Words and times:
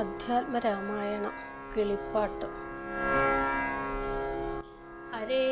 അധ്യാത്മരാമായണം 0.00 1.34
കിളിപ്പാട്ട് 1.72 2.48
ഹരേ 5.12 5.46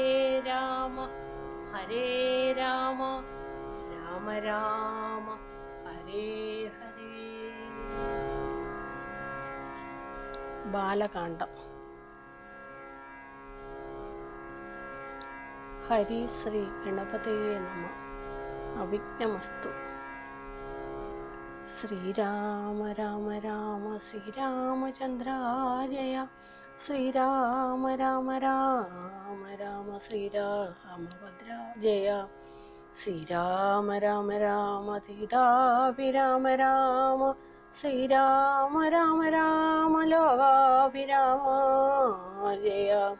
രാമ 0.46 0.96
ഹരേ 1.72 2.06
രാമ 2.58 3.00
രാമ 3.92 4.36
രാമ 4.46 5.26
ഹരേ 5.84 6.26
ഹരേ 6.76 7.10
ബാലകാണ്ഡം 10.66 11.52
ഹരി 15.82 16.22
ശ്രീ 16.32 16.62
ഗണപതയെ 16.80 17.54
നമ 17.60 17.84
അവിഘ്നമസ്തു 18.74 19.70
ശ്രീരാമ 21.80 22.92
രാമ 22.92 23.38
രാമ 23.38 23.98
ശ്രീരാമചന്ദ്രാജയ. 23.98 26.26
ശ്രീരാമ 26.86 27.94
രാമ 27.94 28.38
രാമ 28.38 29.54
രാമ 29.54 29.98
ശ്രീരാമഭദ്ര 29.98 31.78
ജയ 31.78 32.24
ശ്രീരാമ 32.94 33.98
രാമ 33.98 34.36
രാമ 34.36 34.98
സീതാഭിരാമ 34.98 36.54
രാമ. 36.54 37.34
ശ്രീരാമ 37.80 38.88
രാമ 38.88 39.28
രാമ 39.28 40.04
ലോകാഭിരാമ 40.04 41.44
ജയ. 42.64 43.16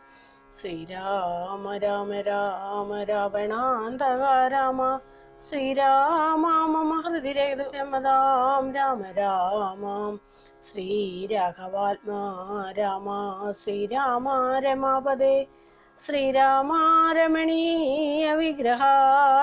ശ്രീരാമ 0.53 1.77
രാമ 1.77 2.21
രാമ 2.21 3.03
രാവണാന്തക 3.03 4.49
രാമ 4.49 5.01
ശ്രീരാമ 5.47 6.47
മമ 6.47 7.01
ഹൃദിരമതാം 7.01 8.73
രാമ 8.73 9.03
രാമാം 9.19 10.21
ശ്രീരാഘവാത്മാ 10.73 12.65
രാമ 12.79 13.09
ശ്രീരാമ 13.53 14.59
രമാപദേ 14.59 15.47
ശ്രീരാമ 16.05 16.73
രമണീയ 17.13 18.35
വിഗ്രഹ 18.35 18.83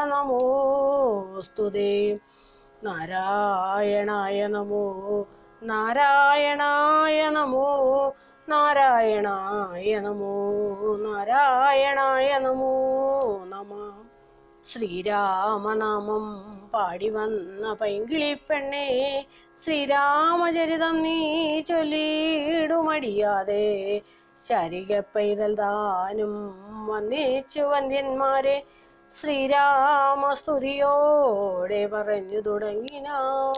നമോസ്തുതേ. 0.06 2.20
നാരായണായ 2.84 4.48
നമോ 4.48 5.26
നാരായണായ 5.64 7.30
നമോ 7.30 8.14
നാരായണായ 8.50 10.00
നമോ 10.00 10.66
നാരായണായ 11.06 12.40
നമോ 12.40 12.74
നമ. 13.46 13.85
ശ്രീരാമനാമം 14.70 16.44
പാടി 16.74 17.10
വന്ന 17.10 17.74
പൈങ്കിളിപ്പെണ്ണേ 17.74 19.26
ശ്രീരാമചരിതം 19.64 21.04
നീ 21.04 21.62
ചൊല്ലിടുമടിയാതെ. 21.62 24.02
ശരിക 24.48 25.00
പൈതൽ 25.00 25.56
താനും 25.56 26.56
വന്നേച്ചു 26.88 27.60
വന്ധ്യന്മാരെ 27.60 28.64
ശ്രീരാമസ്തുതിയോടെ 29.22 31.86
പറഞ്ഞു 31.86 32.40
തുടങ്ങിനാൾ. 32.40 33.56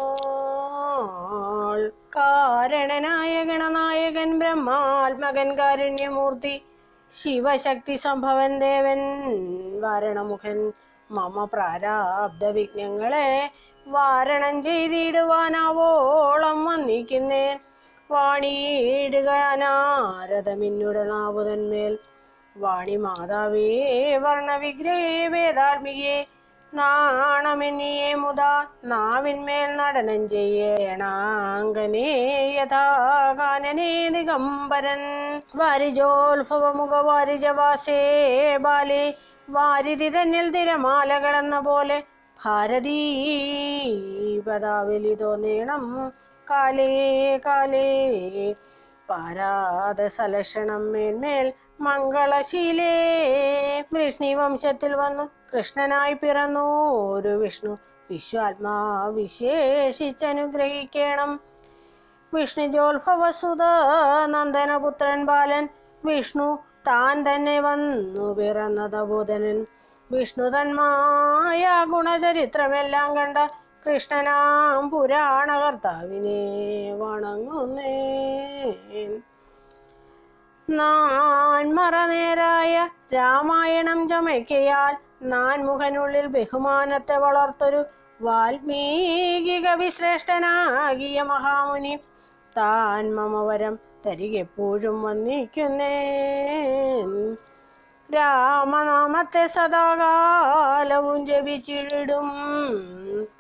കാരണനായ 2.16 3.44
ഗണനായകൻ 3.44 4.40
ബ്രഹ്മാത്മകൻ 4.40 5.60
കാരുണ്യമൂർത്തി 5.60 6.62
ശിവശക്തി 7.12 7.96
സംഭവൻ 7.96 8.60
ദേവൻ 8.60 9.00
വാരണമുഖൻ 9.82 10.74
മമ 11.12 11.46
പ്രാരാബ്ദ 11.46 12.46
വിഘ്നങ്ങളെ 12.46 13.50
വാരണം 13.88 14.64
ചെയ്തിടുവാനാവോളം 14.64 16.66
വന്നിക്കുന്നേൻ. 16.66 17.60
വാണിയിടുക 18.12 19.56
നാരദമിന്നുടെ 19.56 21.04
നാവുതന്മേൽ 21.04 21.98
വാണി 22.58 22.96
മാതാവേ 22.96 24.16
വർണവിഗ്രഹേ 24.16 25.28
വേദാത്മികേ 25.28 26.26
നാണമെന്നിയെ 26.74 28.14
മുതാ. 28.14 28.66
നാവിന്മേൽ 28.84 29.76
നടനം 29.76 30.30
ചെയ്യണാങ്കനേ 30.30 32.10
യഥാകാനനേ 32.58 34.10
ദിഗംബരൻ. 34.10 35.00
വാരിജോത്ഭവമുഖ 35.56 37.02
വാരിജവാസേ 37.02 38.58
ബാലേ 38.58 39.14
വാരിധി 39.50 40.10
തന്നിൽ 40.10 40.52
തിരമാലകളെന്ന 40.52 41.60
പോലെ 41.60 42.04
ഭാരതീ 42.46 44.44
പദാവലി 44.48 45.16
തോന്നേണം 45.16 46.14
കാലേ 46.48 47.40
കാലേ 47.46 48.56
പാരാത 49.10 50.08
സലക്ഷണം 50.08 50.92
മേന്മേൽ 50.92 51.54
മംഗളശീലേ. 51.82 52.94
വൃഷ്ണി 53.94 54.34
വംശത്തിൽ 54.34 54.96
വന്നു 54.96 55.30
കൃഷ്ണനായി 55.54 56.14
പിറന്നു. 56.14 56.92
ഒരു 57.12 57.38
വിഷ്ണു 57.38 57.78
വിശ്വാത്മാ 58.12 59.08
വിശേഷിച്ചനുഗ്രഹിക്കണം 59.08 61.40
വിഷ്ണുജോത്ഭവസുത 62.34 63.64
നന്ദനപുത്രൻ 64.26 65.26
ബാലൻ 65.26 65.68
വിഷ്ണു 66.06 66.67
താൻ 66.88 67.28
തന്നെ 67.28 67.60
വന്നു 67.60 68.38
പിറന്നത 68.38 69.04
ബുധനൻ 69.04 69.66
വിഷ്ണുതന്മായ 70.12 71.86
ഗുണചരിത്രമെല്ലാം 71.90 73.18
കണ്ട 73.18 73.38
കൃഷ്ണനാം 73.86 74.90
പുരാണകർത്താവിനെ 74.90 76.98
വണങ്ങുന്നേ 76.98 77.96
നാൻമറനേരായ 80.68 82.90
രാമായണം 83.14 84.08
ചമയ്ക്കയാൽ 84.08 84.96
നാൻമുഖനുള്ളിൽ 85.24 86.28
ബഹുമാനത്തെ 86.28 87.18
വളർത്തൊരു 87.18 87.86
വാൽമീകി 88.22 89.66
കവിശ്രേഷ്ഠനാകിയ 89.66 91.24
മഹാമുനി. 91.24 92.00
താൻ 92.58 93.16
മമവരം 93.16 93.87
തരികെപ്പോഴും 94.08 95.04
വന്നിരിക്കുന്നേ. 95.04 95.96
രാമനാമത്തെ 98.10 99.48
സദാകാലവും 99.48 101.26
ജപിച്ചിടും. 101.26 102.32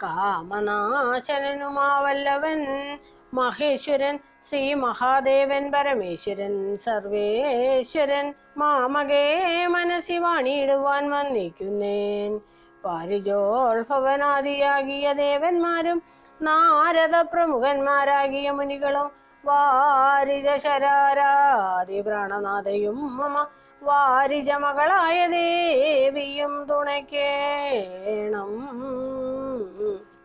കാമനാശനനുമാവല്ലവൻ 0.03 2.88
മഹേശ്വരൻ 3.33 4.19
ശ്രീ 4.50 4.73
മഹാദേവൻ 4.73 5.72
പരമേശ്വരൻ 5.72 6.75
സർവേശ്വരൻ 6.75 8.34
മാമകേ 8.57 9.66
മനസ്സി 9.66 10.17
വാണിയിടുവാൻ 10.17 11.11
വന്നിക്കുന്നേൻ 11.11 12.39
പാരിജോത്ഭവനാദിയാകിയ 12.85 15.13
ദേവന്മാരും 15.13 16.01
നാരദ 16.41 17.25
പ്രമുഖന്മാരാകിയ 17.34 18.51
മുനികളും 18.51 19.26
വാരിജ 19.47 20.58
ശരാരാതി 20.58 22.02
പ്രാണനാഥയും 22.02 23.18
മമ 23.18 23.46
വാരിജ 23.81 24.50
മകളായ 24.63 25.28
ദേവിയും 25.34 26.66
തുണയ്ക്കേണം 26.69 28.52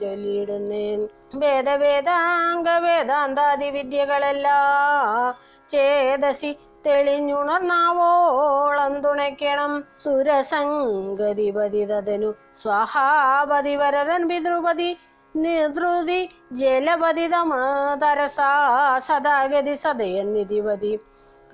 ചൊല്ലിയിടുന്നേൻ. 0.00 1.08
വേദവേദാംഗ 1.34 2.78
വേദാന്താദി 2.78 3.70
വിദ്യകളെല്ലാം 3.70 5.34
ചേതസി 5.68 6.58
തെളിഞ്ഞുണർന്നാവോളം 6.86 9.00
തുണയ്ക്കണം. 9.00 9.84
സുരസംഗതിപതി 10.02 11.84
തതനു. 11.84 12.34
സ്വാഹാപതി 12.62 13.76
വരദൻ 13.76 14.28
പിതൃപതി. 14.28 14.96
നിർദ്രുതി 15.36 16.28
ജലപതി 16.52 17.28
തമതരസാ 17.28 18.98
സദാഗതി 18.98 19.74
സദയൻ 19.74 20.32
നിധിപതി. 20.32 21.00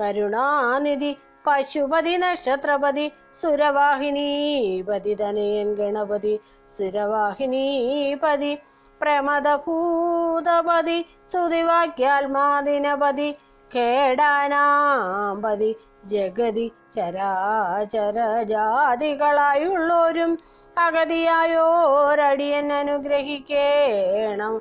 കരുണാനിധി 0.01 1.17
പശുപതി 1.47 2.17
നക്ഷത്രപതി. 2.17 3.13
സുരവാഹിനീപതി 3.43 5.15
തനയൻ 5.15 5.75
ഗണപതി. 5.75 6.41
സുരവാഹിനീപതി 6.79 8.59
പ്രമദഭൂതപതി. 9.01 11.07
ശ്രുതിവാക്യാത്മാദിനപതി. 11.33 13.37
കേടാനാമ്പതി 13.75 15.77
ജഗതി 16.05 16.73
ചരാചര 16.93 18.43
ജാതികളായുള്ളോരും 18.43 20.39
അഗതിയായോരടിയൻ 20.79 22.73
അനുഗ്രഹിക്കേണം. 22.73 24.61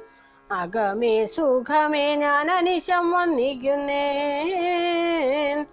അകമേ 0.52 1.26
സുഖമേ 1.26 2.16
ഞാൻ 2.16 2.52
അനിശം 2.52 3.12
വന്നിക്കുന്നേൻ. 3.12 5.66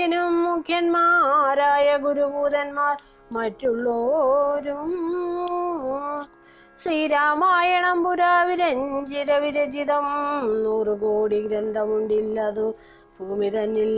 മുഖ്യന്മാരായ 0.44 1.88
ഗുരുഭൂതന്മാർ 1.96 2.96
മറ്റുള്ളോരും 3.32 4.90
ശ്രീരാമായണം 6.80 7.98
പുരാവിരഞ്ചിര 8.04 9.30
വിരചിതം 9.38 10.06
നൂറു 10.64 10.94
കോടി 11.02 11.40
ഗ്രന്ഥമുണ്ടില്ലതു 11.42 12.66
ഭൂമി 13.18 13.50
തന്നിൽ 13.50 13.92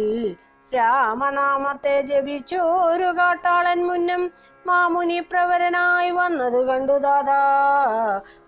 രാമനാമത്തെ 0.72 1.94
ജപിച്ചോരു 2.02 3.10
കാട്ടാളൻ 3.18 3.80
മുന്നം 3.86 4.22
മാമുനി 4.66 5.18
പ്രവരനായി 5.30 6.10
വന്നത് 6.10 6.60
കണ്ടു 6.68 6.96
ദാദാ. 6.98 7.40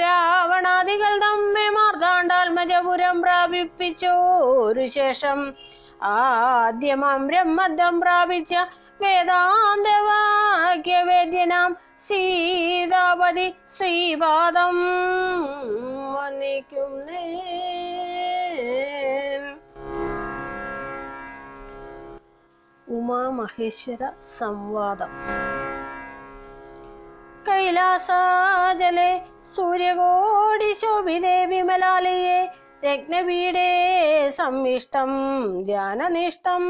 രാവണാദികൾ 0.00 1.12
തമ്മെ 1.24 1.66
മാർത്താണ്ഡാത്മജപുരം 1.76 3.16
പ്രാപിപ്പിച്ചോരു 3.22 4.86
ശേഷം 4.96 5.38
ആദ്യമാം 6.12 7.20
ബ്രഹ്മദം 7.28 7.94
പ്രാപിച്ച 8.00 8.54
വേദാന്തവാക്യവേദ്യനാം 9.00 11.70
സീതാപതി 12.02 13.48
ശ്രീപാദം 13.76 14.76
വന്നിക്കുന്നേ 16.14 17.26
ഉമാമഹേശ്വര 22.86 24.02
സംവാദം. 24.38 25.12
കൈലാസാജലെ 27.48 29.10
സൂര്യകോടി 29.56 30.70
ശോഭിതേ 30.74 31.44
വിമലാലയെ 31.44 32.40
രത്നപീഠേ 32.84 33.70
സമ്മിഷ്ടം 34.30 35.10
ധ്യാനനിഷ്ടം 35.66 36.62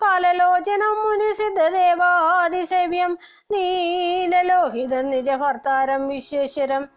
ഫലലോചനം 0.00 0.98
മുനിസിദ്ധദേവാതിസേവ്യം 0.98 3.18
നീലലോഹിത 3.50 5.02
നിജഭർത്താരം 5.02 6.08
വിശ്വേശ്വരം 6.08 6.88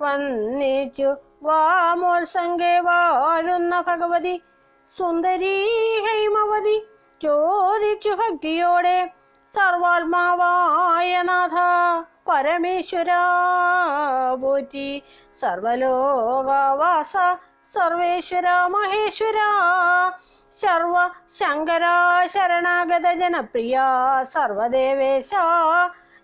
വന്നിച്ചു 0.00 1.16
വാമോത്സംഗേ 1.42 2.80
വാഴുന്ന 2.80 3.80
ഭഗവതി 3.80 4.42
സുന്ദരീ 4.90 5.56
ഹൈമവതി 6.06 6.86
ചോദിച്ചു 7.20 8.14
ഭക്തിയോടെ 8.14 9.12
സർവാത്മാവായ 9.52 11.22
നാഥ 11.22 11.56
പരമേശ്വര 12.28 13.10
പോറ്റി 14.40 15.02
സർവലോകവാസ 15.34 17.16
സർവേശ്വര 17.72 18.66
മഹേശ്വര. 18.66 19.36
സർവ 20.52 21.08
ശങ്കര 21.28 21.82
ശരണാഗത 22.26 23.12
ജനപ്രിയ. 23.12 23.80
സർവദേവേശ 24.22 25.30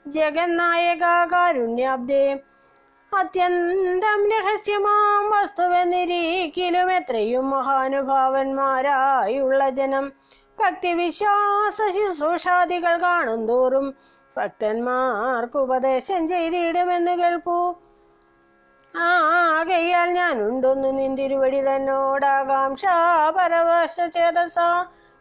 ജഗന്നായക 0.08 1.02
കാരുണ്യാബ്ദേ. 1.32 2.38
അത്യന്തം 3.12 4.30
രഹസ്യമാം 4.30 5.30
വസ്തുവെന്നിരിക്കലും 5.30 6.92
എത്രയും 6.92 7.50
മഹാനുഭാവന്മാരായുള്ള 7.50 9.70
ജനം. 9.70 10.12
ഭക്തിവിശ്വാസ 10.58 11.92
ശുശ്രൂഷാദികൾ 11.92 13.02
കാണും 13.02 13.48
തോറും 13.48 13.94
ഭക്തന്മാർക്ക് 14.36 15.58
ഉപദേശം 15.58 16.28
ചെയ്തിടുമെന്ന് 16.28 17.18
കേൾപ്പൂ. 17.18 17.74
ആകയാൽ 18.94 20.08
ഞാനുണ്ടൊന്നു 20.10 20.88
നിന്തിരുവടി 20.90 21.60
തന്നോടാകാംക്ഷ 21.60 22.84
പരവശ 23.36 23.96
ചേതസ 24.16 24.56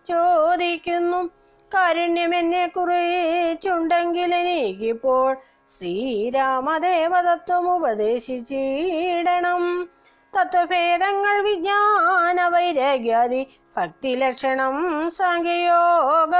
ചോദിക്കുന്നു. 0.05 1.19
കാരുണ്യമെന്നെ 1.71 2.63
കുറിച്ചുണ്ടെങ്കിൽ 2.67 4.31
എനിക്കിപ്പോൾ 4.33 5.29
ശ്രീരാമദേവതത്വം 5.71 7.65
ഉപദേശിച്ചിടണം 7.75 9.63
തത്വഭേദങ്ങൾ 10.33 11.37
വിജ്ഞാന 11.41 12.39
വൈരാഗ്യാദി 12.47 13.41
ഭക്തി 13.77 14.11
ലക്ഷണം 14.15 14.75
സാങ്കേയോഗ 15.09 16.33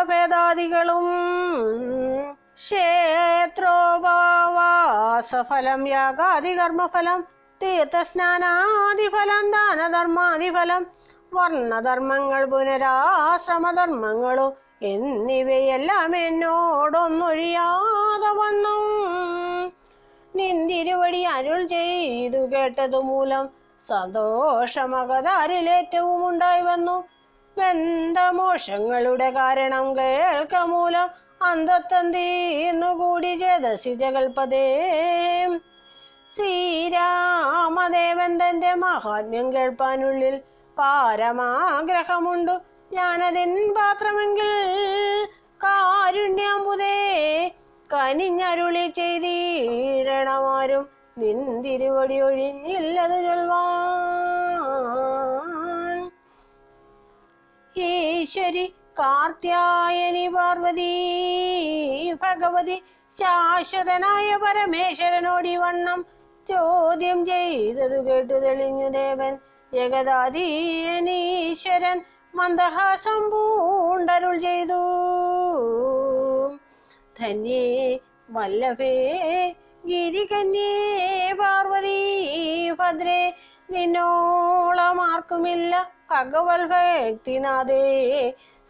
ക്ഷേത്രോപവാസഫലം 5.30 5.82
യാഗാദികർമ്മഫലം 5.88 7.20
തീർത്ഥസ്നാനാദിഫലം 7.62 9.46
ദാനധർമാദിഫലം 9.56 10.84
വർണധർമ്മങ്ങൾ 11.32 12.42
പുനരാശ്രമധർമ്മങ്ങളും 12.52 14.54
എന്നിവയെല്ലാം 14.92 16.16
എന്നോടൊന്നൊഴിയാതെ 16.24 18.32
വണ്ണം 18.40 18.82
നിന്തിരുവടി 20.34 21.22
അരുൾ 21.36 21.62
ചെയ്തു 21.74 22.42
കേട്ടതു 22.54 23.02
മൂലം 23.10 23.46
സന്തോഷമകതാരിലേറ്റവും 23.82 26.24
ഉണ്ടായി 26.30 26.64
വന്നു. 26.70 26.98
ബന്ധമോഷങ്ങളുടെ 27.58 29.30
കാരണം 29.32 29.86
കേൾക്ക 29.98 30.56
മൂലം 30.74 31.08
അന്തത്തന്തീന്നുകൂടി 31.42 33.32
ചേതസി 33.42 33.92
ജഗൽപദേ 34.02 34.66
ശ്രീരാമദേവൻ 36.36 38.32
തന്റെ 38.42 38.72
മഹാത്മ്യം 38.84 39.48
കേൾപ്പാനുള്ളിൽ 39.54 40.36
പാരമാഗ്രഹമുണ്ടു. 40.78 42.56
ഞാനതിൻ 42.92 43.54
പാത്രമെങ്കിൽ 43.78 44.52
കാരുണ്യാമ്പുതേ 45.62 46.98
കനിഞ്ഞരുളി 47.90 48.86
ചെയ്തിടണമാരും 48.98 50.84
നിന്തിരുവടി 51.18 52.18
ഒഴിഞ്ഞില്ലത് 52.22 53.18
ചൊൽവാൻ. 53.28 54.50
ഈശ്വരി 57.76 58.66
കാർത്യായനി 59.00 60.28
പാർവതി 60.28 60.94
ഭഗവതി 62.24 62.84
ശാശ്വതനായ 63.16 64.38
പരമേശ്വരനോടി 64.38 65.56
വണ്ണം 65.56 66.06
ചോദ്യം 66.48 67.26
ചെയ്തതു 67.26 68.08
കേട്ടു 68.08 68.34
തെളിഞ്ഞു 68.44 68.90
ദേവൻ. 68.90 69.38
ജഗദാധീനീശ്വരൻ 69.74 71.98
മന്ദഹാസം 72.34 73.32
പൂണ്ടരുൾ 73.32 74.38
ചെയ്തു. 74.38 74.82
ധന്യേ 77.20 78.00
വല്ലഭേ 78.30 78.96
ഗിരികന്യേ 79.86 81.34
പാർവതി 81.34 82.00
ഭദ്രേ 82.80 83.34
നിന്നോളമാർക്കുമില്ല 83.70 85.74
ഭഗവത് 86.12 86.66
ഭക്തിനാഥേ 86.72 87.84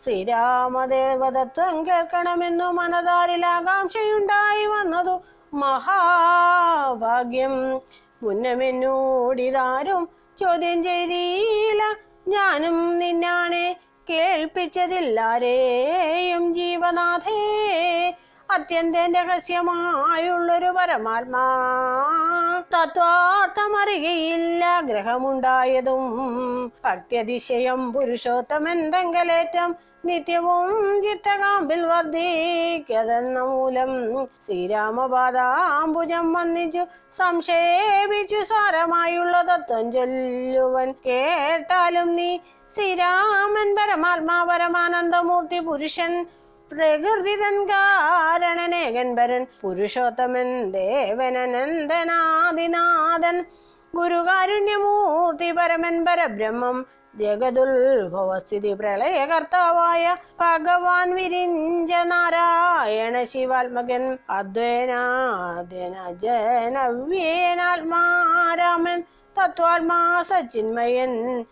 ശ്രീരാമദേവതത്വം 0.03 1.87
കേൾക്കണമെന്നു 1.87 2.71
മനതാരിൽ 2.71 3.45
ആകാംക്ഷയുണ്ടായി 3.45 4.65
വന്നതു 4.65 5.21
മഹാഭാഗ്യം. 5.53 7.55
മുന്നമെന്നോടിതാരും 8.23 10.09
ചോദ്യം 10.37 10.83
ചെയ്തില്ല. 10.83 11.83
ഞാനും 12.27 12.99
നിന്നാണ് 12.99 13.75
കേൾപ്പിച്ചതില്ലാരെയും 14.09 16.53
ജീവനാഥേ. 16.53 17.39
അത്യന്തം 18.49 19.11
രഹസ്യമായുള്ളൊരു 19.15 20.69
പരമാത്മാ 20.77 21.43
തത്വാർത്ഥമറിയയില്ല 22.73 24.63
ഗ്രഹമുണ്ടായതും 24.87 26.03
ഭക്ത്യതിശയം 26.85 27.81
പുരുഷോത്തമെന്തെങ്കലേറ്റം 27.93 29.69
നിത്യവും 30.05 30.69
ചിത്തകാമ്പിൽ 31.03 31.81
വർദ്ധിക്കതെന്ന 31.85 33.39
മൂലം 33.49 33.91
ശ്രീരാമപാദാംബുജം 34.45 36.27
വന്നിച്ചു 36.33 36.83
സംക്ഷേപിച്ചു 37.17 38.41
സാരമായുള്ള 38.43 39.35
തത്വം 39.49 39.87
ചൊല്ലുവൻ 39.91 40.91
കേട്ടാലും 41.05 42.09
നീ 42.15 42.31
ശ്രീരാമൻ 42.73 43.69
പരമാത്മാ 43.75 44.39
പരമാനന്ദമൂർത്തി 44.43 45.59
പുരുഷൻ 45.61 46.11
പ്രകൃതിതൻ 46.71 47.71
കാരണനേകൻ 47.71 49.15
വരൻ 49.15 49.47
പുരുഷോത്തമൻ 49.61 50.71
ദേവനനന്ദനാദിനാഥൻ 50.73 53.45
ഗുരുകാരുണ്യമൂർത്തി 53.93 55.51
പരമൻ 55.51 56.05
പരബ്രഹ്മം 56.05 56.85
ജഗതുൽഭവസ്ഥിതി 57.15 58.73
പ്രളയകർത്താവായ 58.73 60.17
ഭഗവാൻ 60.39 61.15
വിരിഞ്ച 61.15 61.93
നാരായണ 62.03 63.23
ശിവാത്മകൻ 63.23 64.17
അദ്വൈനാദ്യന 64.29 65.95
ജനവ്യേനാത്മാരാമൻ 66.23 69.03
തത്വാത്മാ 69.35 70.23
സച്ചിന്മയൻ 70.23 71.45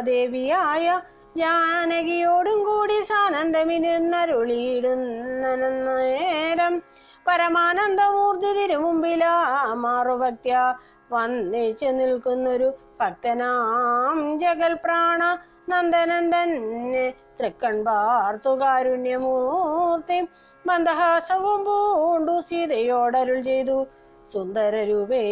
ദേവിയായ 0.03 1.01
ജാനകിയോടും 1.37 2.65
കൂടി 2.65 3.03
സാനന്ദമിരുന്നരുളിയിടുന്ന 3.03 5.57
നേരം 5.87 6.83
പരമാനന്ദമൂർത്തി 7.29 8.53
തിരുമുമ്പിലാ 8.53 9.35
മാറുഭക്ത്യ. 9.75 10.75
വന്നിച്ചു 11.13 11.87
നിൽക്കുന്നൊരു 11.87 12.75
ഭക്തനാം 13.01 14.39
ജഗൽ 14.39 14.73
പ്രാണ 14.85 15.39
നന്ദനൻ 15.69 16.33
തന്നെ 16.33 17.15
തൃക്കൺ 17.41 17.85
പാർത്തു 17.85 18.61
കാരുണ്യമൂർത്തി 18.61 20.29
മന്ദഹാസവും 20.67 21.65
പൂണ്ടു 21.65 22.41
സീതയോടരുൾ 22.41 23.41
ചെയ്തു. 23.41 23.87
സുന്ദരരൂപേ 24.33 25.25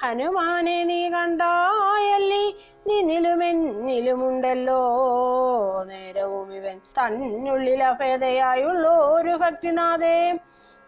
ഹനുമാനെ 0.00 0.84
നീ 0.84 1.08
കണ്ടായല്ലി 1.08 2.56
നിന്നിലുമെന്നിലുമുണ്ടല്ലോ 2.86 4.80
നേരവും 5.84 6.56
ഇവൻ 6.56 6.80
തന്നുള്ളിൽ 6.98 7.82
അഭേദയായുള്ളൊരു 7.82 9.36
ഭക്തിനാഥേ. 9.36 10.18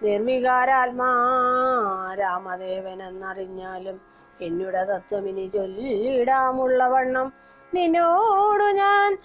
നിർവികാരാത്മാ 0.00 1.08
രാമദേവൻ 2.18 3.02
എന്നറിഞ്ഞാലും 3.02 4.00
എന്നുടെ 4.40 4.84
തത്വമിനി 4.84 5.46
ചൊല്ലിടാമുള്ള 5.46 6.88
വണ്ണം. 6.88 7.32
നിന്നോടു 7.74 8.64
ഞാൻ 8.64 9.18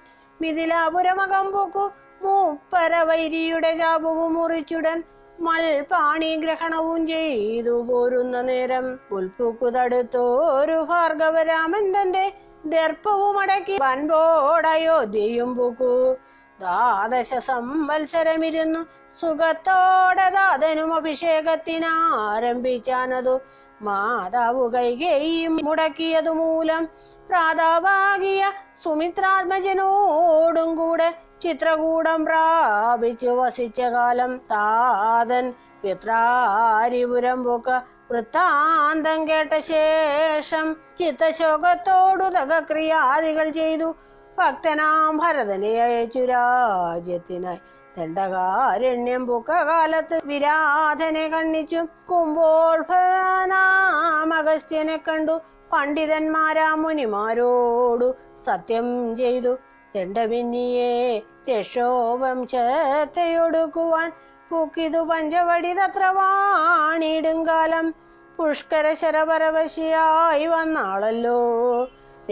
മിഥിലാപുരമകം 0.45 1.53
പൂക്കു 1.53 1.91
മൂപ്പരവൈരിയുടെ 2.23 3.77
ചാപവും 3.77 4.35
മുറിച്ചുടൻ 4.35 5.03
മൽപാണി 5.41 6.37
ഗ്രഹണവും 6.37 7.07
ചെയ്തു 7.07 7.71
പോരുന്ന 7.71 8.41
നേരം 8.41 8.99
പുൽപ്പൂക്കു 9.11 9.67
തടുത്തോരു 9.67 10.87
ഭാർഗവരാമൻ 10.91 11.95
തന്റെ 11.95 12.33
ദർപ്പവും 12.67 13.39
അടക്കി 13.39 13.79
വൻപോടയോധ്യയും 13.81 15.57
പൂക്കു. 15.57 16.17
ദ്വാദശ 16.61 17.35
സംവത്സരമിരുന്നു. 17.35 18.87
സുഖത്തോടെ 19.21 20.31
ദാതനും 20.31 20.95
അഭിഷേകത്തിനാരംഭിച്ചാനതു. 20.95 23.41
മാതാവ് 23.83 24.73
കൈകേയും 24.73 25.61
മുടക്കിയതു 25.65 26.31
മൂലം 26.31 26.89
പ്രാതാവാകിയ 27.29 28.53
സുമിത്രാത്മജനോടും 28.85 30.77
കൂടെ 30.77 31.15
ചിത്രകൂടം 31.41 32.25
പ്രാപിച്ചു 32.25 33.29
വസിച്ച 33.29 33.81
കാലം 33.81 34.37
താതൻ 34.37 35.55
പിത്രാരിപുരം 35.83 37.45
പൊക്ക 37.45 37.81
വൃത്താന്തം 38.11 39.29
കേട്ട 39.29 39.59
ശേഷം 39.59 40.77
ചിത്തശോകത്തോടു 40.99 42.25
തകക്രിയാദികൾ 42.25 43.51
ചെയ്തു. 43.51 43.95
ഭക്തനാം 44.39 45.17
ഭരതനെ 45.17 45.83
അയച്ചു 45.83 46.19
രാജ്യത്തിനായി. 46.19 47.59
ദണ്ഡകാരണ്യം 47.99 49.27
പൊക്ക 49.27 49.63
കാലത്ത് 49.63 50.21
വിരാധനെ 50.25 51.29
കണ്ണിച്ചു. 51.29 51.87
കുമ്പോൾഭനാമഗസ്ത്യനെ 52.11 54.97
കണ്ടു. 54.97 55.41
പണ്ഡിതന്മാരാ 55.73 56.75
മുനിമാരോടു 56.75 58.15
സത്യം 58.47 59.17
ചെയ്തു. 59.17 59.59
തെണ്ടമിന്നിയെ 59.97 61.23
രക്ഷോപം 61.51 62.47
ചേർത്തയൊടുക്കുവാൻ 62.47 64.13
പൂക്കിതു 64.51 64.99
പഞ്ചവടി 64.99 65.75
തത്ര 65.75 66.05
വാണിടും 66.05 67.47
കാലം. 67.47 67.95
പുഷ്കര 68.39 68.93
ശരപരവശിയായി 68.93 70.47
വന്നാളല്ലോ. 70.47 71.39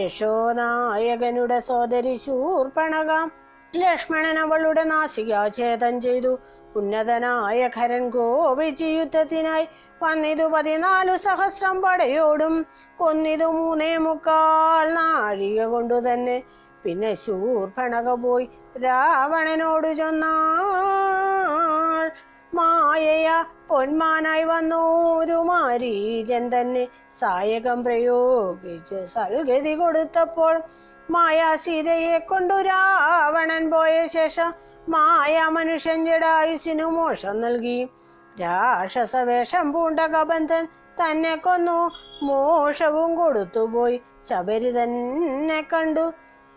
രക്ഷോനായകനുടെ 0.03 1.59
സോദരി 1.59 2.15
ശൂർപ്പണകാം. 2.15 3.31
ലക്ഷ്മണൻ 3.75 4.39
അവളുടെ 4.39 4.83
നാസികാഛേദം 4.83 6.01
ചെയ്തു. 6.01 6.39
ഉന്നതനായ 6.75 7.69
ഖരൻ 7.75 8.03
കോപിച്ച് 8.09 8.87
യുദ്ധത്തിനായി 8.97 9.65
വന്നിതു 10.01 10.45
പതിനാലു 10.47 11.15
സഹസ്രം 11.17 11.75
പടയോടും 11.81 12.55
കൊന്നിതു 12.97 13.47
മൂന്നേ 13.51 13.91
മുക്കാൽ 13.97 14.87
നാഴിക 14.93 15.59
കൊണ്ടു 15.65 15.97
തന്നെ. 16.07 16.37
പിന്നെ 16.85 17.11
ശൂർഭണക 17.15 18.07
പോയി 18.23 18.45
രാവണനോട് 18.83 19.89
ചൊന്നാൾ 19.97 20.31
മായയ 22.53 23.27
പൊന്മാനായി 23.69 24.43
വന്നൂരു 24.43 25.37
മാരീജൻ 25.41 26.43
തന്നെ. 26.55 26.83
സായകം 27.13 27.79
പ്രയോഗിച്ച് 27.83 28.99
സൽഗതി 29.05 29.73
കൊടുത്തപ്പോൾ 29.75 30.55
മായാ 31.11 31.49
സീതയെ 31.55 32.17
കൊണ്ടു 32.31 32.57
രാവണൻ 32.61 33.63
പോയ 33.71 33.95
ശേഷം 34.17 34.51
മായ 34.89 35.45
മനുഷ്യൻ 35.49 36.05
ജഡായുസിനു 36.05 36.83
മോഷം 36.83 37.41
നൽകി. 37.41 37.89
രാക്ഷസവേഷം 38.41 39.73
പൂണ്ട 39.73 39.99
കബന്ധൻ 39.99 40.67
തന്നെ 41.01 41.35
കൊന്നു. 41.35 41.91
മോഷവും 42.25 43.15
കൊടുത്തുപോയി. 43.15 44.01
ശബരി 44.29 44.83
തന്നെ 44.83 45.65
കണ്ടു. 45.73 46.13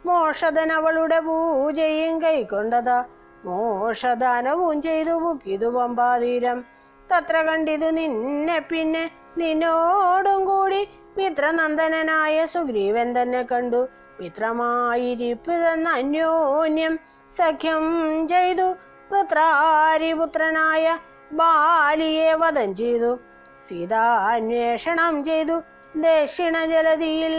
മോഷധൻ 0.07 0.73
അവളുടെ 0.73 1.21
പൂജയും 1.21 2.23
കൈക്കൊണ്ടതാ. 2.23 3.05
മോഷദാനവും 3.45 4.81
ചെയ്തു 4.81 5.11
മുക്കിതു 5.11 5.67
പമ്പാതീരം. 5.67 6.65
തത്ര 7.13 7.43
കണ്ടിതു 7.43 7.87
നിന്നെ 7.87 8.59
പിന്നെ 8.71 9.11
നിന്നോടും 9.39 10.45
കൂടി 10.45 10.89
മിത്രനന്ദനായ 11.17 12.47
സുഗ്രീവൻ 12.47 13.23
തന്നെ 13.23 13.43
കണ്ടു. 13.43 13.89
മിത്രമായിരിപ്പതെന്ന് 14.21 15.91
അന്യോന്യം 15.91 16.99
സഖ്യം 17.39 17.85
ചെയ്തു. 18.33 18.75
പുത്രാരിപുത്രനായ 19.11 20.99
ബാലിയെ 21.33 22.35
വധം 22.35 22.75
ചെയ്തു. 22.75 23.19
സീതാന്വേഷണം 23.67 25.25
ചെയ്തു 25.25 25.63
ദക്ഷിണ 25.95 26.65
ജലതിയിൽ 26.65 27.35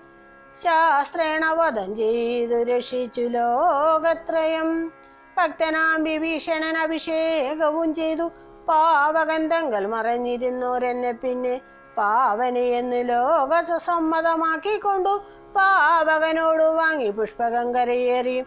ശാസ്ത്രേണ 0.56 1.56
വധം 1.60 1.96
ചെയ്തു 1.96 2.72
രക്ഷിച്ചു 2.72 3.22
ലോകത്രയം. 3.36 4.92
ഭക്തനാം 5.38 6.04
വിഭീഷണൻ 6.04 6.78
അഭിഷേകവും 6.78 7.94
ചെയ്തു. 7.94 8.32
പാവകൻ 8.68 9.48
തങ്ങൾ 9.48 9.88
മറഞ്ഞിരുന്നോരെന്നെ 9.88 11.12
പിന്നെ 11.12 11.62
പാവനയെന്ന് 11.98 13.10
ലോകസമ്മതമാക്കിക്കൊണ്ടു 13.10 15.24
പാവകനോട് 15.56 16.64
വാങ്ങി 16.64 17.10
പുഷ്പകം 17.10 17.76
കരയേറി 17.76 18.46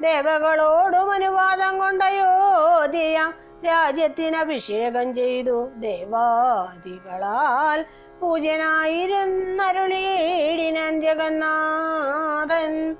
ദേവകളോടും 0.00 1.10
അനുവാദം 1.10 1.78
കൊണ്ടയോധ്യയാം 1.78 3.34
രാജ്യത്തിന് 3.66 4.36
അഭിഷേകം 4.36 5.14
ചെയ്തു. 5.14 5.70
ദേവാദികളാൽ 5.76 7.84
പൂജനായിരുന്നരുളീടിനൻ 8.20 11.00
ജഗന്നാഥൻ. 11.00 12.96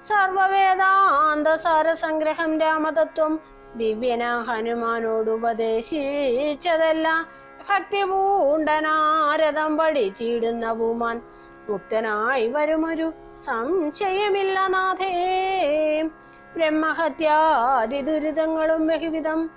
സർവവേദാന്ത 0.08 1.47
സാരസംഗ്രഹം 1.56 2.60
രാമതത്വം 2.60 3.39
ദിവ്യന 3.78 4.24
ഹനുമാനോട് 4.47 5.32
ഉപദേശിച്ചതെല്ലാം 7.62 7.63
ഭക്തി 7.69 8.12
പൂണ്ടനാരദം 8.12 9.78
പഠിച്ചിടുന്ന 9.78 10.74
ഭൂമാൻ 10.74 11.21
മുക്തനായി 11.69 12.47
വരുമൊരു 12.47 13.13
സംശയമില്ല 13.45 14.67
നാഥേ. 14.67 16.10
ബ്രഹ്മഹത്യാദി 16.56 18.02
ദുരിതങ്ങളും 18.02 18.88
ബഹുവിധം 18.88 19.50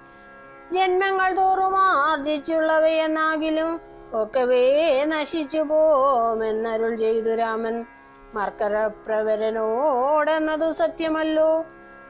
ജന്മങ്ങൾ 0.73 1.37
തോറും 1.37 1.79
ആർജിച്ചുള്ളവയെന്നാകിലും 1.79 3.81
ഒക്കവേ 4.21 5.05
നശിച്ചു 5.05 5.59
പോമെന്നരുൾ 5.59 6.97
ചെയ്തു 6.97 7.35
രാമൻ. 7.35 7.87
മർക്കരപ്രവരനോടെന്നതു 8.35 10.73
സത്യമല്ലോ. 10.73 11.65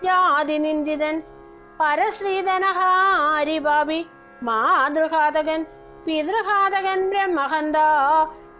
ജാതി 0.05 0.59
നിന്ദിതൻ 0.59 1.23
പരശ്രീധനഹാരി 1.81 3.59
പാപി 3.59 4.07
മാതൃഘാതകൻ 4.43 5.67
പിതൃഘാതകൻ 6.07 7.11
ബ്രഹ്മഹന്ത 7.11 7.77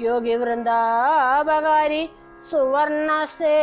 യോഗി 0.01 0.35
വൃന്ദാപകാരി 0.35 2.11
സുവർണസ്തേ 2.51 3.57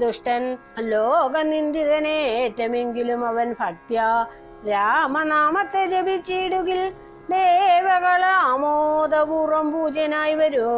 ദുഷ്ടൻ. 0.00 0.58
ലോകനിന്ദിതനേറ്റമെങ്കിലും 0.92 3.26
അവൻ 3.26 3.54
ഭക്ത്യ. 3.60 4.26
രാമനാമത്തെ 4.68 5.86
ജപിച്ചിടുകിൽ 5.86 6.92
ദേവകൾ 7.30 8.24
ആമോദപൂർവം 8.24 9.72
പൂജനായി 9.72 10.34
വരൂ. 10.34 10.68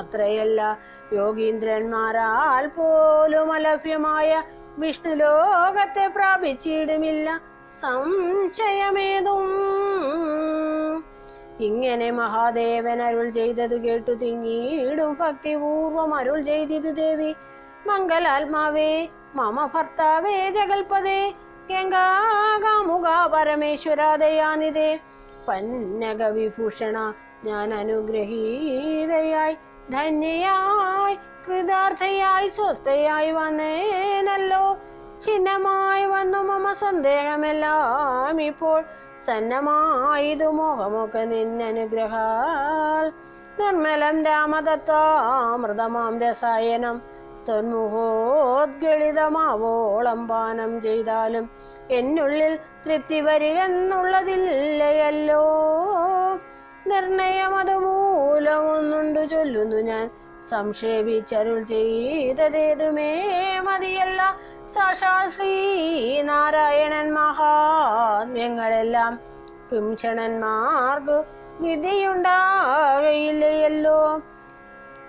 അത്രയല്ല 0.00 0.78
യോഗീന്ദ്രന്മാരാൽ 1.12 2.66
പോലും 2.66 3.52
അലഭ്യമായ 3.52 4.42
വിഷ്ണു 4.78 5.14
ലോകത്തെ 5.24 6.10
പ്രാപിച്ചിടുമില്ല. 6.16 7.40
സംശയമേതും 7.80 9.46
ഇങ്ങനെ 11.68 12.08
മഹാദേവൻ 12.18 12.98
അരുൾ 13.06 13.26
ചെയ്തതു 13.30 13.76
കേട്ടു 13.84 14.12
തിങ്ങിയിടും 14.22 15.12
ഭക്തിപൂർവം 15.20 16.10
അരുൾ 16.18 16.38
ചെയ്തിതു 16.42 16.90
ദേവി. 17.00 17.30
മംഗലാത്മാവേ 17.88 18.90
മമ 19.38 19.66
ഭർത്താവേ 19.74 20.36
ജഗൽപദേ 20.56 21.20
ഗംഗാകാമുക 21.70 23.06
പരമേശ്വരാദയാനിതേ 23.34 24.90
പന്നക 25.48 26.22
വിഭൂഷണ 26.36 26.96
ഞാൻ 27.44 27.68
അനുഗ്രഹീതയായി 27.74 29.54
ധന്യയായി 29.92 31.14
കൃതാർത്ഥയായി 31.46 32.48
സ്വസ്ഥയായി 32.48 33.30
വന്നേനല്ലോ. 33.30 34.64
ചിഹ്നമായി 35.24 36.04
വന്നു 36.04 36.40
മമ 36.50 36.66
സന്ദേഹമെല്ലാം 36.82 38.36
ഇപ്പോൾ 38.50 38.80
സന്നമായതു 39.26 40.44
മോഹമൊക്കെ 40.44 41.18
നിന്നനുഗ്രഹാൽ. 41.18 43.12
നിർമ്മലം 43.58 44.24
രാമതത്വാമൃതമാം 44.24 46.20
രസായനം. 46.20 47.02
തൊന്മുഖോദ്ഗളിതമാവോളം 47.48 50.28
പാനം 50.28 50.80
ചെയ്താലും 50.80 51.50
എന്നുള്ളിൽ 51.90 52.58
തൃപ്തി 52.86 53.20
വരികെന്നുള്ളതില്ലയല്ലോ 53.20 55.42
നിർണയം 56.86 57.56
അത് 57.56 57.78
മൂലമൊന്നുണ്ടു 57.78 59.20
ചൊല്ലുന്നു 59.20 59.76
ഞാൻ. 59.76 60.10
സംക്ഷേപിച്ചരുൾ 60.50 61.62
ചെയ്തതേതുമേ 61.62 63.58
മതിയല്ല. 63.58 64.36
സാക്ഷാ 64.70 65.26
ശ്രീനാരായണൻ 65.26 67.14
മഹാത്മ്യങ്ങളെല്ലാം 67.14 69.20
പിംഷണന്മാർക്ക് 69.70 71.24
വിധിയുണ്ടാകയില്ലയല്ലോ 71.60 74.22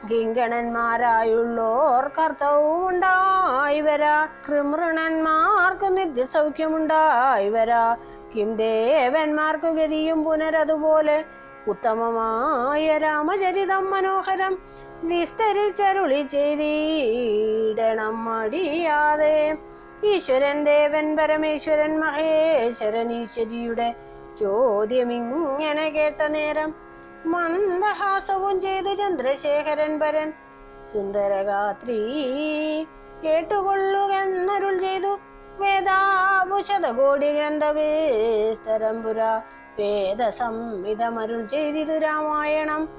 കിങ്കണന്മാരായുള്ളോർ 0.09 2.11
കർത്തവും 2.17 2.87
ഉണ്ടായി 2.87 3.81
വരാ 3.81 4.27
കൃമൃണന്മാർക്ക് 4.47 5.97
നിത്യസൗഖ്യമുണ്ടായി 5.97 7.49
വരാ 7.49 7.97
കിം 8.33 8.57
ദേവന്മാർക്ക് 8.57 9.71
ഗതിയും 9.71 10.23
പുനരതുപോലെ 10.23 11.23
ഉത്തമമായ 11.67 12.97
രാമചരിതം 12.97 13.85
മനോഹരം 13.89 14.53
വിസ്തരിച്ചരുളി 15.03 16.21
ചെയ്തിടണം 16.23 18.15
മടിയാതെ. 18.25 19.35
ഈശ്വരൻ 20.03 20.63
ദേവൻ 20.63 21.15
പരമേശ്വരൻ 21.15 21.99
മഹേശ്വരൻ 21.99 23.11
ഈശ്വരിയുടെ 23.13 23.89
ചോദ്യം 24.39 25.11
ഇങ്ങനെ 25.11 25.89
കേട്ട 25.89 26.21
നേരം 26.27 26.69
മന്ദഹാസവും 27.25 28.61
ചെയ്തു 28.61 28.93
ചന്ദ്രശേഖരൻ 28.93 29.99
പരൻ 29.99 30.29
സുന്ദരഗാത്രി 30.91 31.99
കേട്ടുകൊള്ളുകെന്നരുൾ 33.23 34.77
ചെയ്തു 34.79 35.11
വേദാഭുശതകോടി 35.59 37.29
ഗ്രന്ഥവേസ്തരംപുര 37.37 39.19
വേദസംഹിതമരുൾ 39.79 41.45
ചെയ്തിതു 41.45 41.97
രാമായണം. 41.97 42.89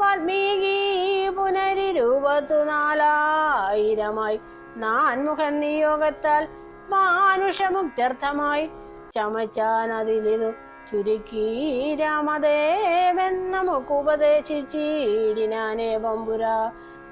വാൽമീകി 0.00 1.30
പുനരിരുപത്തു 1.30 2.64
നാലായിരമായി 2.64 4.40
നാൻമുഖൻ 4.76 5.60
നിയോഗത്താൽ 5.60 6.48
മാനുഷമുക്ത്യർത്ഥമായി 6.90 8.70
ചമച്ചാൻ 9.12 9.92
അതിലിരു 9.92 10.54
ചുരുക്കി 10.90 11.96
രാമദേവൻ 12.00 13.50
നമുക്ക് 13.50 13.92
ഉപദേശിച്ചിടിനാനേ 13.92 15.96
ബമ്പുര 15.96 16.44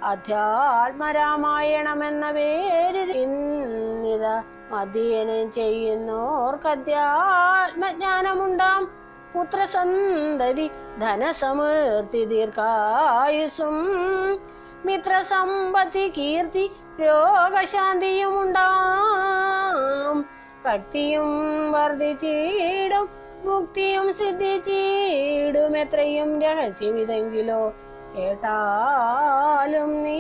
അധ്യാത്മരാമായണം 0.03 2.07
എന്ന 2.07 2.31
പേര് 2.31 3.15
ഇന്നിത 3.15 4.43
അധ്യയനം 4.75 5.53
ചെയ്യുന്നോർക്ക് 5.53 6.69
അധ്യാത്മജ്ഞാനമുണ്ടാം 6.69 9.06
പുത്രസന്തതി 9.37 10.67
ധനസമൃദ്ധി 10.99 12.25
ദീർഘായുസും 12.25 13.77
മിത്രസമ്പത്തി 14.85 16.05
കീർത്തി 16.17 16.65
രോഗശാന്തിയും 17.01 18.35
ഉണ്ടാം. 18.43 20.17
ഭക്തിയും 20.65 21.29
വർദ്ധിച്ചിടും 21.73 23.07
മുക്തിയും 23.45 24.15
സിദ്ധിച്ചിടും. 24.15 25.77
എത്രയും 25.77 26.31
രഹസ്യമിതെങ്കിലോ 26.43 27.61
കേട്ടാലും 28.15 29.91
നീ 30.05 30.19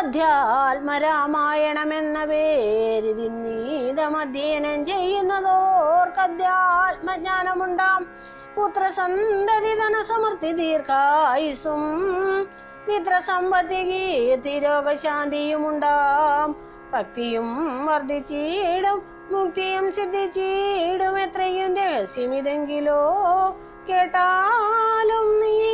അധ്യാത്മരാമായണം 0.00 1.90
എന്ന 1.94 2.18
പേര് 2.24 3.10
തിന്നീതമധ്യയനം 3.18 4.78
ചെയ്യുന്നതോർക്ക് 4.86 6.20
അധ്യാത്മജ്ഞാനമുണ്ടാം 6.20 8.00
പുത്രസന്തതി 8.56 9.72
ധനസമൃദ്ധി 9.80 10.52
ദീർഘായുസും 10.52 11.82
മിത്രസമ്പത്തി 12.88 13.80
കീർത്തി 13.88 14.54
രോഗശാന്തിയും 14.58 15.64
ഉണ്ടാം. 15.68 16.48
ഭക്തിയും 16.92 17.48
വർദ്ധിച്ചിടും 17.88 18.98
മുക്തിയും 19.32 19.86
സിദ്ധിച്ചിടും 19.92 21.16
എത്രയും 21.18 21.72
രഹസ്യമിതെങ്കിലോ 21.76 23.02
കേട്ടാലും 23.88 25.28
നീ 25.42 25.69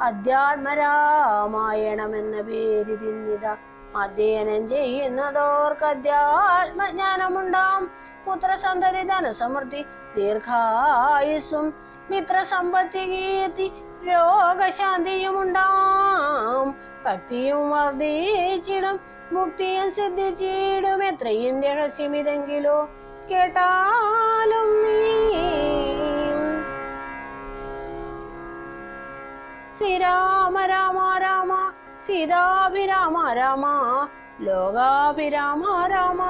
അധ്യാത്മരാമായണം 0.00 2.16
എന്ന 2.16 2.40
പേര് 2.40 2.86
തിന്നിത 2.86 3.56
അധ്യയനം 3.96 4.68
ചെയ്യുന്നതോർക്ക് 4.68 5.84
അധ്യാത്മജ്ഞാനമുണ്ടാം. 5.84 7.90
പുത്രസന്തതി 8.26 9.02
ധനസമൃദ്ധി 9.02 9.84
ദീർഘായുസും 10.16 11.74
മിത്രസമ്പത്തി 12.10 12.98
കീർത്തി 12.98 13.72
രോഗശാന്തിയുമുണ്ടാം. 14.08 16.74
ഭക്തിയും 17.06 17.70
വർദ്ധിച്ചിടും 17.70 19.00
മുക്തിയും 19.32 19.90
സിദ്ധിച്ചിടും. 19.90 21.04
എത്രയും 21.04 21.62
രഹസ്യമിതെങ്കിലോ 21.62 22.88
കേട്ടാലും 23.30 24.82
നീ 24.82 25.05
श्रीराम 29.78 30.56
राम 30.58 30.96
राम 31.16 31.50
सीताभिराम 32.00 33.16
राम 33.28 33.64
लोगाभिराम 34.40 35.64
राम। 35.86 36.20